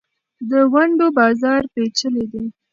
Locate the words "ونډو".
0.71-1.07